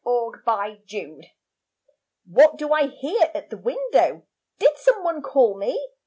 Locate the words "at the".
3.35-3.57